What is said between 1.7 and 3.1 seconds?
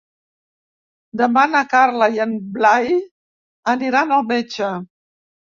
Carla i en Blai